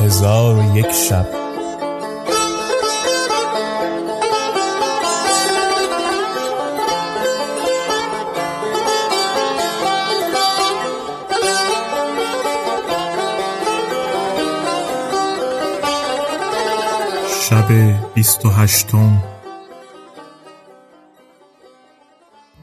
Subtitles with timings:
[0.00, 1.26] هزار و یک شب.
[17.50, 17.68] شب
[18.14, 19.22] بیست و هشتم.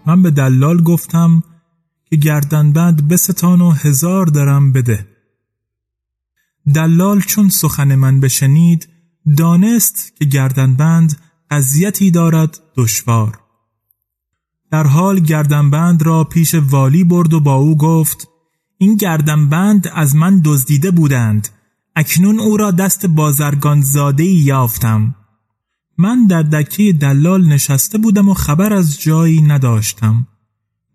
[0.05, 1.43] من به دلال گفتم
[2.09, 5.10] که گردنبند بستان و هزار درم بده.
[6.75, 8.89] دلال چون سخن من بشنید
[9.37, 11.19] دانست که گردنبند
[11.51, 13.39] قضیتی دارد دشوار.
[14.71, 18.27] در حال گردنبند را پیش والی برد و با او گفت
[18.77, 21.47] این گردنبند از من دزدیده بودند
[21.95, 25.15] اکنون او را دست بازرگان زاده یافتم.
[25.97, 30.27] من در دکه دلال نشسته بودم و خبر از جایی نداشتم.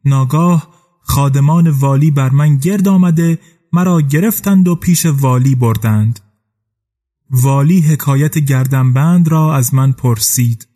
[0.04, 0.68] ناگاه
[1.02, 3.38] خادمان والی بر من گرد آمده
[3.76, 6.20] مرا گرفتند و پیش والی بردند.
[7.30, 10.68] والی حکایت گردنبند را از من پرسید.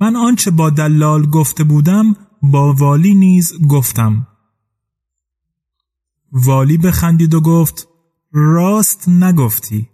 [0.00, 4.26] من آنچه با دلال گفته بودم با والی نیز گفتم.
[6.32, 7.88] والی بخندید و گفت
[8.32, 9.88] راست نگفتی.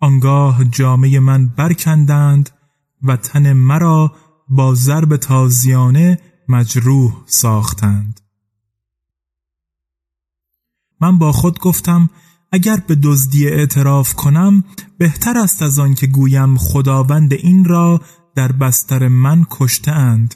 [0.00, 2.50] آنگاه جامعه من برکندند
[3.02, 4.16] و تن مرا
[4.48, 8.25] با ضرب تازیانه مجروح ساختند.
[11.00, 12.10] من با خود گفتم
[12.52, 14.64] اگر به دزدی اعتراف کنم
[14.98, 18.00] بهتر است از آن که گویم خداوند این را
[18.34, 20.34] در بستر من کشته اند.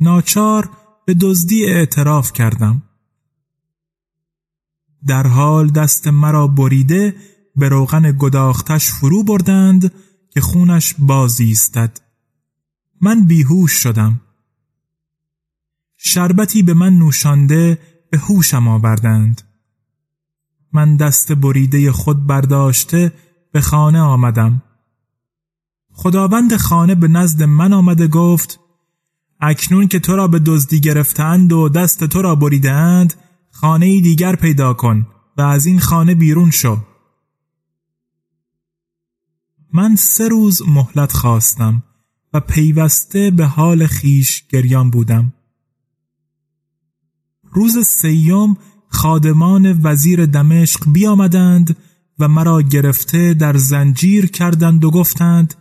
[0.00, 0.70] ناچار
[1.06, 2.82] به دزدی اعتراف کردم.
[5.06, 7.14] در حال دست مرا بریده
[7.56, 9.92] به روغن گداختش فرو بردند
[10.30, 12.00] که خونش باز ایستد.
[13.00, 14.20] من بیهوش شدم.
[15.96, 17.78] شربتی به من نوشانده
[18.10, 19.42] به هوشم آوردند.
[20.72, 23.12] من دست بریده خود برداشته
[23.52, 24.62] به خانه آمدم.
[25.92, 28.60] خداوند خانه به نزد من آمده گفت
[29.40, 33.14] اکنون که تو را به دزدی گرفتند و دست تو را بریدند
[33.50, 36.78] خانه دیگر پیدا کن و از این خانه بیرون شو.
[39.72, 41.82] من سه روز مهلت خواستم
[42.32, 45.32] و پیوسته به حال خیش گریان بودم.
[47.58, 48.56] روز سیوم
[48.88, 51.76] خادمان وزیر دمشق بیامدند
[52.18, 55.54] و مرا گرفته در زنجیر کردند و گفتند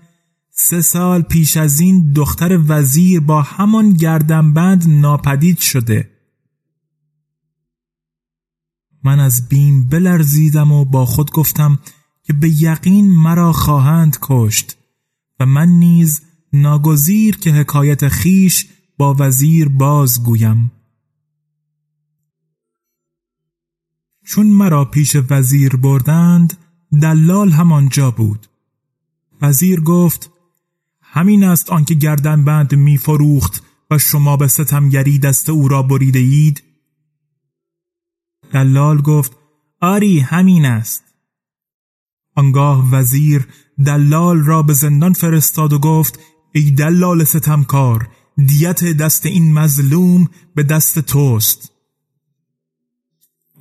[0.51, 6.09] سه سال پیش از این دختر وزیر با همان گردنبند ناپدید شده.
[9.03, 11.79] من از بیم بلرزیدم و با خود گفتم
[12.23, 14.77] که به یقین مرا خواهند کشت
[15.39, 16.21] و من نیز
[16.53, 18.67] ناگزیر که حکایت خیش
[18.97, 20.71] با وزیر بازگویم.
[24.27, 26.57] چون مرا پیش وزیر بردند
[27.01, 28.47] دلال همانجا بود.
[29.41, 30.31] وزیر گفت
[31.01, 36.19] همین است آنکه گردن بند می فروخت و شما به ستمگری دست او را بریده
[36.19, 36.63] اید؟
[38.51, 39.37] دلال گفت
[39.81, 41.03] آری همین است.
[42.35, 43.47] آنگاه وزیر
[43.85, 46.19] دلال را به زندان فرستاد و گفت
[46.53, 48.09] ای دلال ستمکار
[48.45, 51.76] دیت دست این مظلوم به دست توست.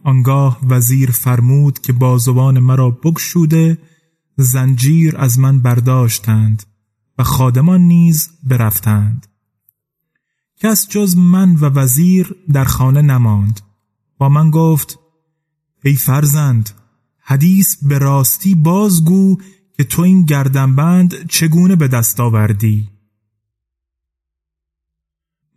[0.07, 3.79] آنگاه وزیر فرمود که بازوان مرا بگشوده
[4.37, 6.63] زنجیر از من برداشتند
[7.19, 9.27] و خادمان نیز برفتند.
[10.57, 13.61] کس جز من و وزیر در خانه نماند.
[14.19, 14.99] با من گفت
[15.85, 16.71] ای فرزند
[17.19, 19.37] حدیث به راستی بازگو
[19.77, 22.89] که تو این گردنبند چگونه به دست آوردی؟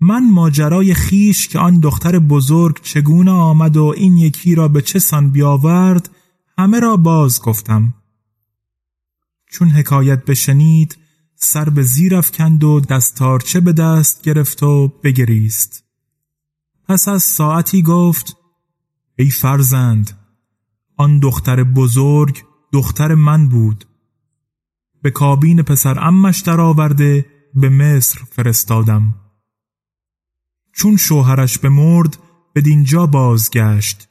[0.01, 4.99] من ماجرای خیش که آن دختر بزرگ چگونه آمد و این یکی را به چه
[4.99, 6.09] سان بیاورد
[6.57, 7.93] همه را باز گفتم.
[9.51, 10.97] چون حکایت بشنید
[11.35, 15.83] سر به زیر افکند و دستارچه به دست گرفت و بگریست.
[16.87, 18.37] پس از ساعتی گفت
[19.17, 20.17] ای فرزند
[20.97, 22.43] آن دختر بزرگ
[22.73, 23.85] دختر من بود.
[25.01, 27.25] به کابین پسر امش درآورده
[27.55, 29.15] به مصر فرستادم.
[30.79, 32.17] چون شوهرش به مرد
[32.53, 34.09] به دینجا بازگشت.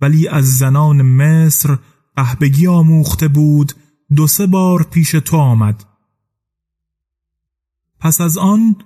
[0.00, 1.78] ولی از زنان مصر
[2.16, 3.72] قهبگی آموخته بود
[4.16, 5.84] دو سه بار پیش تو آمد.
[8.00, 8.76] پس از آن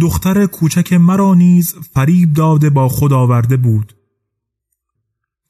[0.00, 3.96] دختر کوچک مرا نیز فریب داده با خود آورده بود.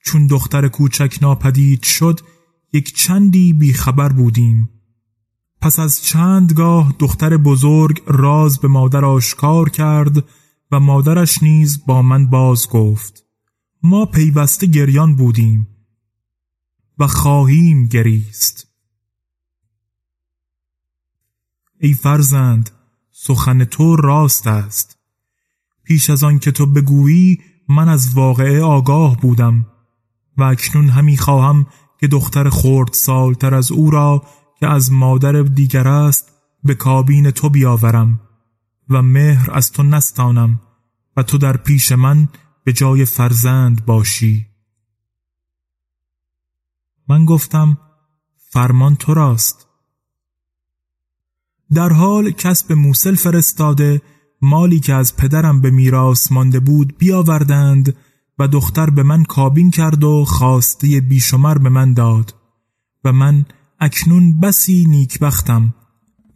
[0.05, 2.21] چون دختر کوچک ناپدید شد
[2.73, 4.71] یک چندی بیخبر بودیم.
[5.61, 10.25] پس از چندگاه دختر بزرگ راز به مادر آشکار کرد
[10.73, 13.25] و مادرش نیز با من باز گفت
[13.83, 15.69] ما پیوسته گریان بودیم
[16.99, 18.67] و خواهیم گریست.
[21.81, 22.71] ای فرزند
[23.11, 24.99] سخن تو راست است.
[25.85, 29.67] پیش از آن که تو بگویی من از واقعه آگاه بودم
[30.37, 31.67] و اکنون همی خواهم
[32.01, 34.27] که دختر خورد سالتر از او را
[34.61, 36.33] که از مادر دیگر است
[36.65, 38.21] به کابین تو بیاورم.
[38.89, 40.61] و مهر از تو نستانم
[41.17, 42.29] و تو در پیش من
[42.65, 44.47] به جای فرزند باشی.
[47.09, 47.79] من گفتم
[48.51, 49.67] فرمان تو راست.
[51.73, 54.03] در حال کس به موسل فرستاده
[54.43, 57.97] مالی که از پدرم به میراث مانده بود بیاوردند
[58.39, 62.35] و دختر به من کابین کرد و خواسته بیشمر به من داد
[63.05, 63.45] و من
[63.81, 65.75] اکنون بسی نیکبختم.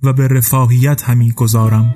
[0.07, 1.95] و به رفاهیت همی گذارم.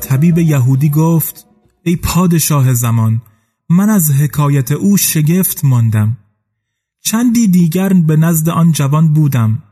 [0.00, 1.46] طبیب یهودی گفت
[1.82, 3.22] ای پادشاه زمان
[3.68, 6.16] من از حکایت او شگفت ماندم.
[7.04, 9.62] چندی دیگر به نزد آن جوان بودم.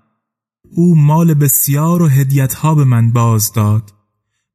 [0.75, 3.95] او مال بسیار و هدیتها به من باز داد.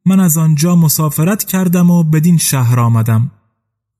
[0.05, 3.31] من از آنجا مسافرت کردم و بدین شهر آمدم.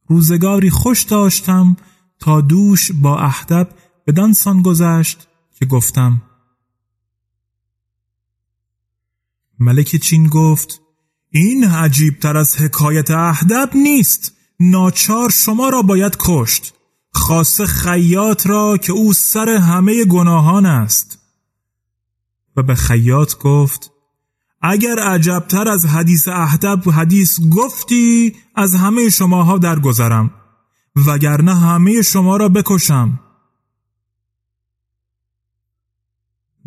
[0.08, 1.78] روزگاری خوش داشتم
[2.20, 3.70] تا دوش با احدب
[4.08, 6.22] بدان سان گذشت که گفتم
[9.60, 10.82] ملک چین گفت
[11.32, 14.32] این عجیب تر از حکایت اهدب نیست.
[14.60, 16.74] ناچار شما را باید کشت.
[17.14, 21.25] خاصه خیاط را که او سر همه گناهان است.
[22.56, 23.92] و به خیاط گفت
[24.62, 30.32] اگر عجبتر از حدیث اهدب حدیث گفتی از همه شماها درگذرم
[31.08, 33.20] وگرنه همه شما را بکشم.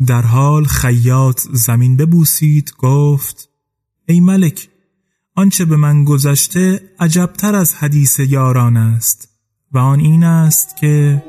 [0.07, 3.49] در حال خیاط زمین ببوسید گفت
[4.07, 4.69] ای ملک
[5.35, 9.29] آنچه به من گذشته عجبتر از حدیث یاران است
[9.71, 11.23] و آن این است که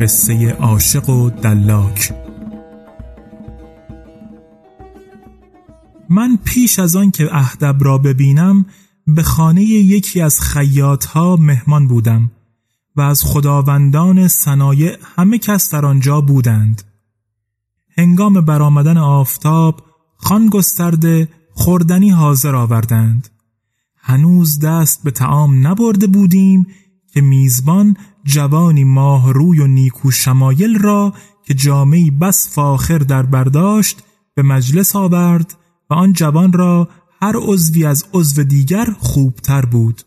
[0.00, 2.12] قصه عاشق و دلاک.
[6.10, 8.66] من پیش از آن که اهدب را ببینم
[9.06, 12.30] به خانه یکی از خیاطها مهمان بودم
[12.96, 16.82] و از خداوندان صنایع همه کس در آنجا بودند.
[17.96, 19.82] هنگام برآمدن آفتاب
[20.16, 23.28] خان گسترده خوردنی حاضر آوردند.
[23.96, 26.66] هنوز دست به تعام نبرده بودیم
[27.12, 27.96] که میزبان
[28.28, 34.02] جوانی ماه روی و نیکو شمایل را که جامعی بس فاخر در برداشت
[34.34, 35.54] به مجلس آورد
[35.90, 36.88] و آن جوان را
[37.22, 40.02] هر عضوی از عضو دیگر خوبتر بود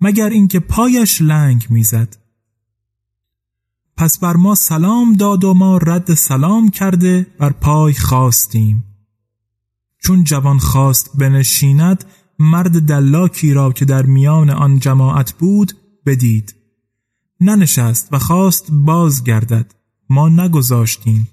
[0.00, 2.16] مگر اینکه پایش لنگ می‌زد.
[3.96, 8.84] پس بر ما سلام داد و ما رد سلام کرده بر پای خواستیم
[10.02, 12.04] چون جوان خواست بنشیند
[12.38, 15.72] مرد دلاکی را که در میان آن جماعت بود
[16.06, 16.57] بدید.
[17.40, 19.74] ننشست و خواست باز گردد
[20.10, 21.28] ما نگذاشتیم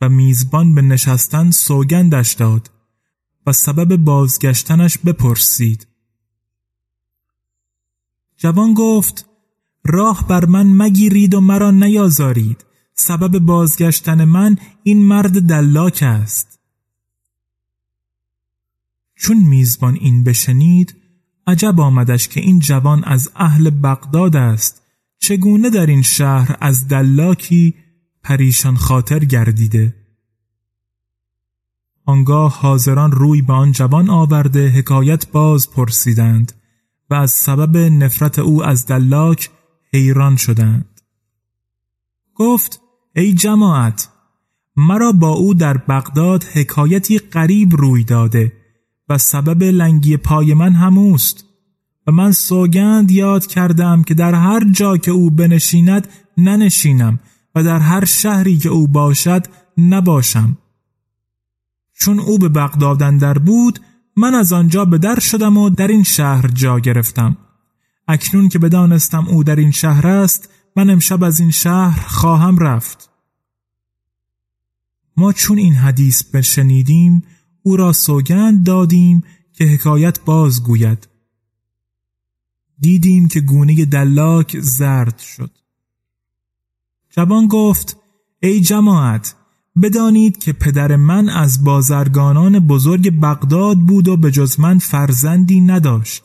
[0.00, 2.70] و میزبان به نشستن سوگندش داد
[3.46, 5.86] و سبب بازگشتنش بپرسید.
[8.36, 9.26] جوان گفت
[9.84, 12.64] راه بر من مگیرید و مرا نیازارید.
[12.94, 16.58] سبب بازگشتن من این مرد دلاک است.
[19.14, 20.96] چون میزبان این بشنید
[21.46, 24.79] عجب آمدش که این جوان از اهل بغداد است.
[25.20, 27.74] چگونه در این شهر از دلاکی
[28.22, 29.94] پریشان خاطر گردیده؟
[32.06, 36.52] آنگاه حاضران روی به آن جوان آورده حکایت باز پرسیدند
[37.10, 39.50] و از سبب نفرت او از دلاک
[39.92, 41.00] حیران شدند.
[42.34, 42.80] گفت
[43.16, 44.08] ای جماعت
[44.76, 48.52] مرا با او در بغداد حکایتی قریب روی داده
[49.08, 51.49] و سبب لنگی پای من هموست.
[52.10, 57.18] من سوگند یاد کردم که در هر جا که او بنشیند ننشینم
[57.54, 59.46] و در هر شهری که او باشد
[59.78, 60.58] نباشم.
[61.94, 63.80] چون او به بغداد در بود
[64.16, 67.36] من از آنجا به در شدم و در این شهر جا گرفتم.
[68.08, 73.10] اکنون که بدانستم او در این شهر است من امشب از این شهر خواهم رفت.
[75.16, 77.22] ما چون این حدیث بشنیدیم
[77.62, 81.09] او را سوگند دادیم که حکایت بازگوید.
[82.80, 85.50] دیدیم که گونه دلاک زرد شد.
[87.10, 87.96] جوان گفت
[88.42, 89.34] ای جماعت
[89.82, 96.22] بدانید که پدر من از بازرگانان بزرگ بغداد بود و به جز من فرزندی نداشت.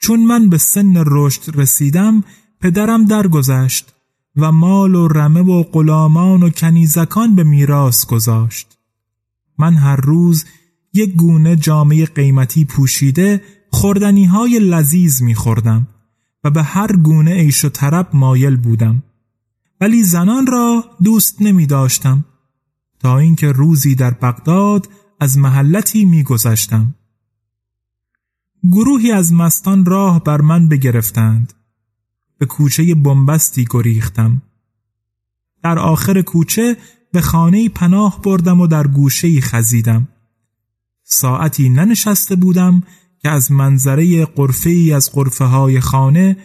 [0.00, 2.24] چون من به سن رشد رسیدم
[2.60, 3.94] پدرم درگذشت
[4.36, 8.78] و مال و رمه و غلامان و کنیزکان به میراث گذاشت.
[9.58, 10.44] من هر روز
[10.92, 15.88] یک گونه جامعه قیمتی پوشیده خوردنی های لذیذ می خوردم
[16.44, 19.02] و به هر گونه عیش و طرب مایل بودم.
[19.80, 22.24] ولی زنان را دوست نمی داشتم
[22.98, 24.88] تا اینکه روزی در بغداد
[25.20, 26.94] از محلتی می گذشتم.
[28.70, 31.52] گروهی از مستان راه بر من بگرفتند.
[32.38, 34.42] به کوچه بنبستی گریختم.
[35.62, 36.76] در آخر کوچه
[37.12, 40.08] به خانه پناه بردم و در گوشه خزیدم.
[41.04, 42.82] ساعتی ننشسته بودم
[43.22, 46.36] که از منظره قرفه ای از قرفه های خانه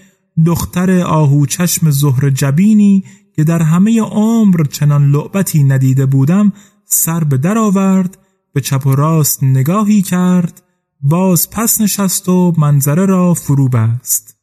[0.46, 3.04] دختر آهو چشم زهر جبینی
[3.36, 6.54] که در همه عمر چنان لعبتی ندیده بودم
[6.86, 8.18] سر به در آورد
[8.54, 10.62] به چپ و راست نگاهی کرد
[11.02, 14.38] باز پس نشست و منظره را فرو بست.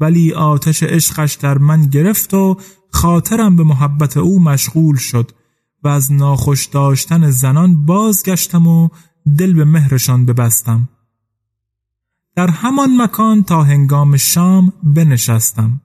[0.00, 2.56] ولی آتش عشقش در من گرفت و
[2.90, 5.30] خاطرم به محبت او مشغول شد
[5.82, 8.88] و از ناخوش داشتن زنان بازگشتم و
[9.38, 10.88] دل به مهرشان ببستم.
[12.36, 15.80] در همان مکان تا هنگام شام بنشستم.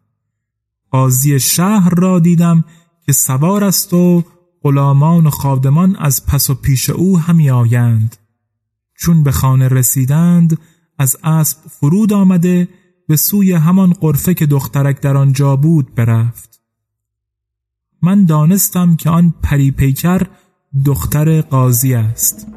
[0.91, 2.63] قاضی شهر را دیدم
[3.05, 4.23] که سوار است و
[4.61, 8.15] غلامان و خادمان از پس و پیش او همی آیند.
[8.95, 10.57] چون به خانه رسیدند
[10.99, 12.67] از اسب فرود آمده
[13.07, 16.61] به سوی همان قرفه که دخترک در آنجا بود برفت.
[18.01, 20.21] من دانستم که آن پری پیکر
[20.85, 22.47] دختر قاضی است.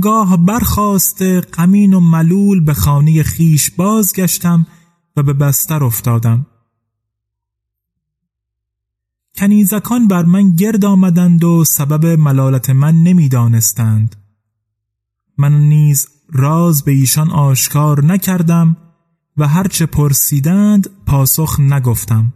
[0.00, 4.66] آنگاه برخواست قمین و ملول به خانه خیش بازگشتم
[5.16, 6.46] و به بستر افتادم.
[9.34, 14.16] کنیزکان بر من گرد آمدند و سبب ملالت من نمی‌دانستند.
[15.38, 18.76] من نیز راز به ایشان آشکار نکردم
[19.36, 22.32] و هرچه پرسیدند پاسخ نگفتم.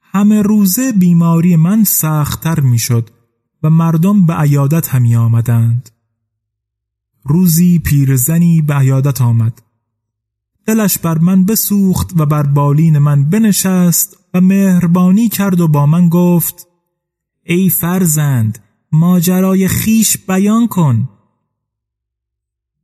[0.00, 3.10] همه روزه بیماری من سختتر می‌شد
[3.62, 5.90] و مردم به عیادت همی آمدند.
[7.28, 9.62] روزی پیرزنی به عیادت آمد.
[10.66, 16.08] دلش بر من بسوخت و بر بالین من بنشست و مهربانی کرد و با من
[16.08, 16.66] گفت
[17.44, 18.58] ای فرزند
[18.92, 21.08] ماجرای خیش بیان کن.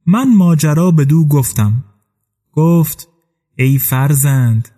[0.06, 1.84] من ماجرا به دو گفتم.
[2.52, 3.08] گفت
[3.58, 4.68] ای فرزند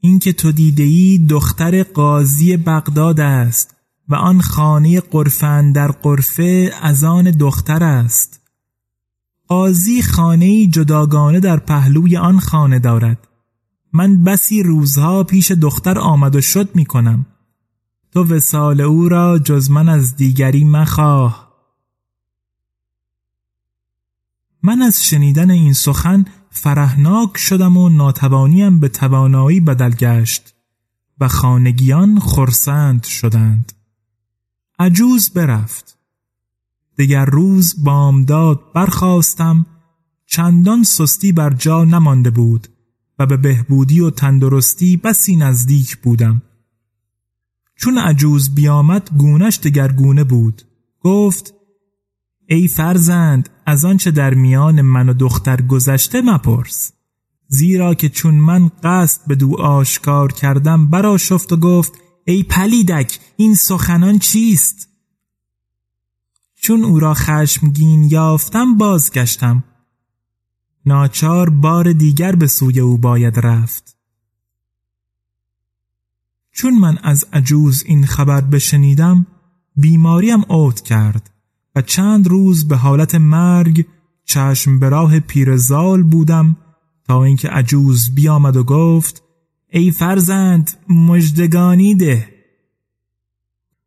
[0.00, 3.76] اینکه تو دیده ای دختر قاضی بغداد است
[4.08, 8.41] و آن خانه قرفن در قرفه از آن دختر است.
[9.52, 13.28] قاضی خانه جداگانه در پهلوی آن خانه دارد.
[13.92, 17.26] من بسی روزها پیش دختر آمد و شد می کنم
[18.12, 21.52] تو وسال او را جز من از دیگری مخواه.
[24.62, 30.54] من از شنیدن این سخن فرهناک شدم و ناتوانیم به توانایی بدل گشت
[31.20, 33.72] و خانگیان خرسند شدند.
[34.78, 36.01] عجوز برفت.
[36.98, 39.66] دگر روز بامداد برخواستم
[40.26, 42.68] چندان سستی بر جا نمانده بود
[43.18, 46.42] و به بهبودی و تندرستی بسی نزدیک بودم.
[47.76, 50.62] چون عجوز بیامد گونش دگرگونه بود.
[51.00, 51.54] گفت
[52.48, 56.92] ای فرزند از آنچه در میان من و دختر گذشته مپرس.
[57.48, 61.92] زیرا که چون من قصد به دو آشکار کردم برا شفت و گفت
[62.24, 64.88] ای پلیدک این سخنان چیست؟
[66.62, 69.64] چون او را خشمگین یافتم بازگشتم.
[70.86, 73.96] ناچار بار دیگر به سوی او باید رفت.
[76.52, 79.26] چون من از عجوز این خبر بشنیدم
[79.76, 81.30] بیماریم اوت کرد
[81.74, 83.86] و چند روز به حالت مرگ
[84.24, 86.56] چشم به راه پیرزال بودم
[87.04, 89.22] تا اینکه عجوز بیامد و گفت
[89.70, 92.31] ای فرزند مجدگانی ده.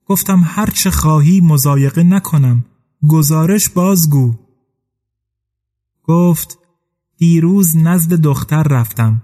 [0.06, 2.66] گفتم هر چه خواهی مزایقه نکنم.
[3.10, 4.34] گزارش بازگو.
[6.04, 6.58] گفت
[7.18, 9.22] دیروز نزد دختر رفتم.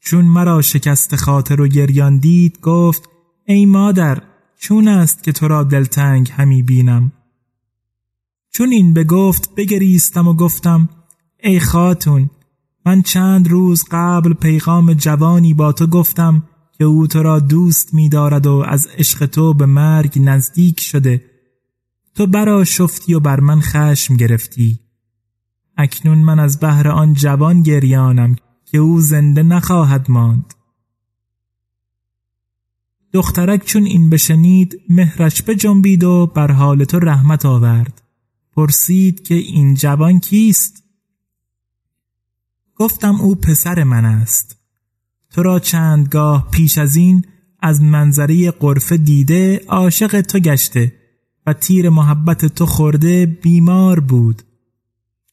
[0.00, 3.08] چون مرا شکست خاطر و گریان دید گفت
[3.44, 4.22] ای مادر
[4.58, 7.12] چون است که تو را دلتنگ همی بینم؟
[8.52, 10.88] چون این بگفت بگریستم و گفتم
[11.42, 12.30] ای خاتون
[12.86, 16.42] من چند روز قبل پیغام جوانی با تو گفتم
[16.82, 21.24] که او تو را دوست می دارد و از عشق تو به مرگ نزدیک شده.
[22.14, 24.80] تو برا شفتی و بر من خشم گرفتی.
[25.76, 30.54] اکنون من از بهر آن جوان گریانم که او زنده نخواهد ماند.
[33.12, 38.02] دخترک چون این بشنید مهرش بجنبید و بر حال تو رحمت آورد.
[38.52, 40.84] پرسید که این جوان کیست؟
[42.76, 44.61] گفتم او پسر من است.
[45.32, 47.24] تو را چندگاه پیش از این
[47.60, 50.92] از منظره قرفه دیده عاشق تو گشته
[51.46, 54.42] و تیر محبت تو خورده بیمار بود.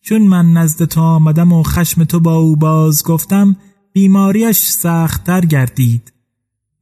[0.01, 3.55] چون من نزد تو آمدم و خشم تو با او باز گفتم
[3.93, 6.13] بیماریش سختتر گردید.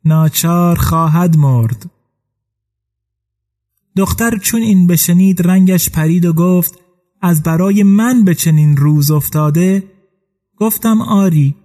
[0.06, 1.92] ناچار خواهد مرد.
[3.96, 6.80] دختر چون این بشنید رنگش پرید و گفت
[7.22, 9.84] از برای من به چنین روز افتاده؟
[10.58, 11.56] گفتم آری.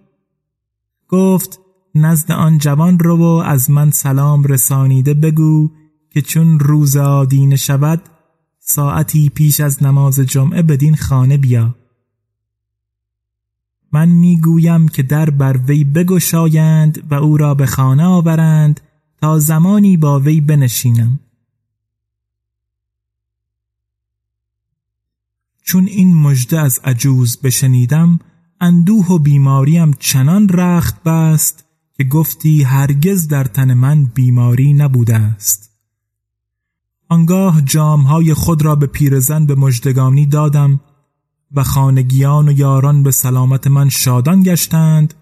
[1.13, 1.61] گفت
[1.95, 5.71] نزد آن جوان رو و از من سلام رسانیده بگو
[6.11, 8.03] که چون روز آدینه شود
[8.59, 11.75] ساعتی پیش از نماز جمعه بدین خانه بیا.
[13.93, 18.81] من می‌گویم که در بر وی بگشایند و او را به خانه آورند
[19.21, 21.21] تا زمانی با وی بنشینم.
[25.63, 28.19] چون این مژده از عجوز بشنیدم
[28.63, 31.65] اندوه و بیماریم چنان رخت بست
[31.97, 35.71] که گفتی هرگز در تن من بیماری نبوده است.
[37.09, 40.81] آنگاه جامهای خود را به پیرزن به مجدگانی دادم
[41.53, 45.15] و خانگیان و یاران به سلامت من شادان گشتند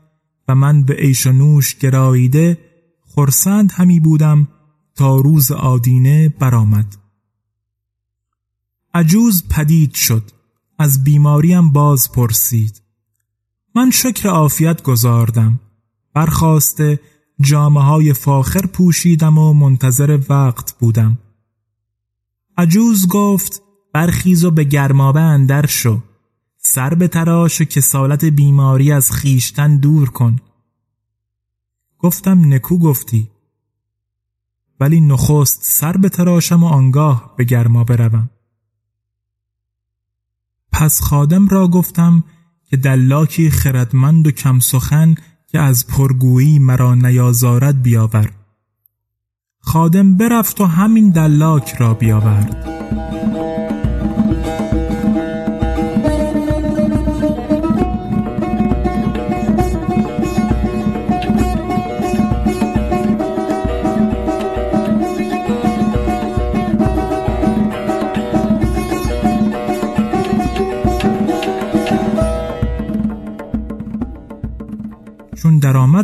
[0.48, 2.58] و من به عیش و نوش گراییده
[3.06, 4.48] خرسند همی بودم
[4.94, 6.96] تا روز آدینه برآمد.
[8.94, 10.30] عجوز پدید شد.
[10.78, 12.89] از بیماریم باز پرسید.
[13.74, 15.60] من شکر عافیت گذاردم
[16.14, 17.00] برخواسته
[17.40, 21.18] جامعه های فاخر پوشیدم و منتظر وقت بودم.
[22.56, 26.00] عجوز گفت برخیز و به گرمابه اندر شو.
[26.56, 30.36] سر به تراش و کسالت بیماری از خیشتن دور کن.
[31.98, 33.30] گفتم نکو گفتی.
[34.80, 38.30] ولی نخست سر به تراشم و آنگاه به گرما بروم
[40.72, 42.24] پس خادم را گفتم
[42.70, 45.14] که دلاکی خردمند و کم سخن
[45.46, 48.30] که از پرگویی مرا نیازارد بیاور
[49.60, 52.66] خادم برفت و همین دلاک را بیاورد.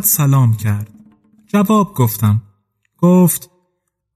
[0.07, 0.89] سلام کرد.
[1.47, 2.41] جواب گفتم.
[2.97, 3.49] گفت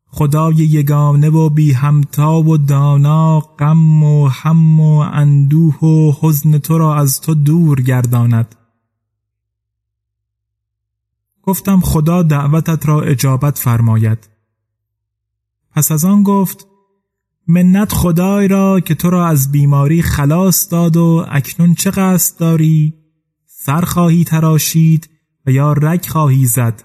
[0.06, 6.78] خدای یگانه و بی همتا و دانا غم و هم و اندوه و حزن تو
[6.78, 8.56] را از تو دور گرداند.
[11.44, 14.30] گفتم خدا دعوتت را اجابت فرماید.
[15.72, 16.68] پس از آن گفت
[17.48, 22.94] منت خدای را که تو را از بیماری خلاص داد و اکنون چه قصد داری؟
[23.46, 25.11] سر خواهی تراشید
[25.46, 26.84] و یا رگ خواهی زد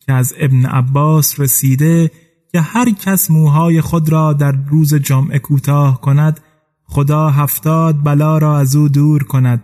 [0.00, 2.10] که از ابن عباس رسیده
[2.52, 6.40] که هر کس موهای خود را در روز جمعه کوتاه کند
[6.84, 9.62] خدا هفتاد بلا را از او دور کند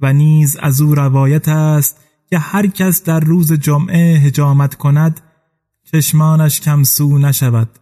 [0.00, 2.00] و نیز از او روایت است
[2.30, 5.20] که هر کس در روز جمعه هجامت کند
[5.84, 7.78] چشمانش کمسو نشود.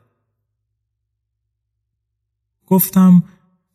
[2.67, 3.23] گفتم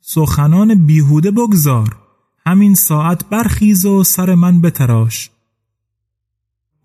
[0.02, 1.98] سخنان بیهوده بگذار
[2.46, 5.31] همین ساعت برخیز و سر من بتراش.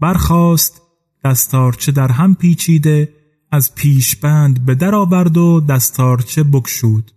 [0.01, 0.83] برخاست
[1.25, 3.13] دستارچه در هم پیچیده
[3.51, 7.13] از پیشبند به در آورد و دستارچه بکشود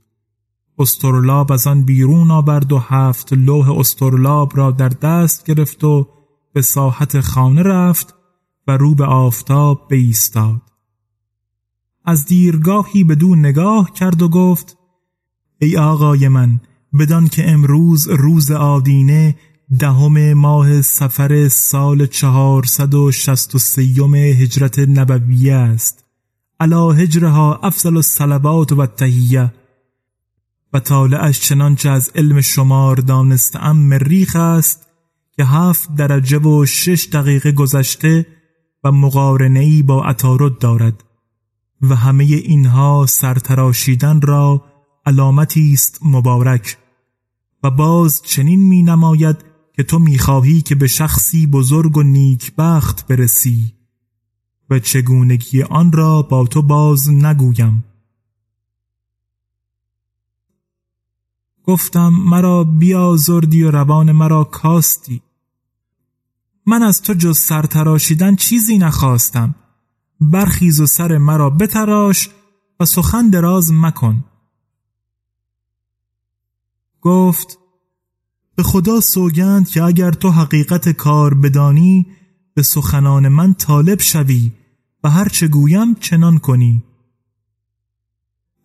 [0.79, 6.07] استرلاب از آن بیرون آورد و هفت لوح استرلاب را در دست گرفت و
[6.53, 8.15] به ساحت خانه رفت
[8.67, 10.61] و رو به آفتاب بایستاد
[12.05, 14.77] از دیرگاهی به دو نگاه کرد و گفت
[15.61, 16.59] ای آقای من
[16.99, 19.35] بدان که امروز روز آدینه
[19.77, 26.05] دهم ماه سفر سال چهارصد و شست و سیوم هجرت نبویه است.
[26.59, 29.53] علا هجرها افضل الصلوات و تهیه
[30.73, 34.87] و طالعش چنانچه از علم شمار دانستم مریخ است
[35.31, 38.25] که هفت درجه و شش دقیقه گذشته
[38.83, 41.03] و مقارنه با عطارد دارد.
[41.81, 44.65] و همه اینها سرتراشیدن را
[45.05, 46.77] علامتی است مبارک.
[47.63, 49.48] و باز چنین می نماید
[49.79, 53.73] که تو می‌خواهی که به شخصی بزرگ و نیکبخت برسی
[54.69, 57.83] و چگونگی آن را با تو باز نگویم.
[61.63, 65.21] گفتم مرا بیازردی و روان مرا کاستی.
[66.65, 69.55] من از تو جز سرتراشیدن چیزی نخواستم.
[70.21, 72.29] برخیز و سر مرا بتراش
[72.79, 74.23] و سخن دراز مکن.
[77.01, 77.58] گفت
[78.59, 82.05] به خدا سوگند که اگر تو حقیقت کار بدانی
[82.53, 84.51] به سخنان من طالب شوی
[85.03, 86.83] و هر چه گویم چنان کنی.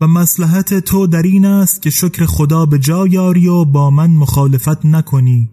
[0.00, 4.10] و مسلحت تو در این است که شکر خدا به جا یاری و با من
[4.10, 5.50] مخالفت نکنی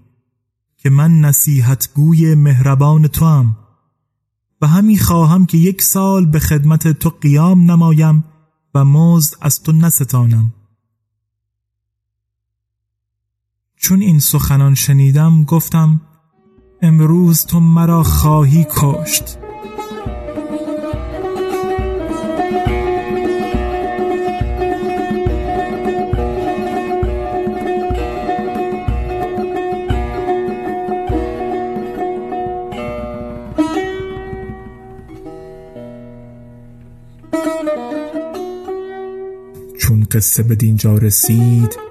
[0.77, 3.57] که من نصیحت گوی مهربان تو هم
[4.61, 8.23] و همی خواهم که یک سال به خدمت تو قیام نمایم
[8.75, 10.53] و مزد از تو نستانم.
[13.83, 16.01] چون این سخنان شنیدم گفتم
[16.81, 19.37] امروز تو مرا خواهی کشت.
[39.79, 41.90] چون قصه به دینجا رسید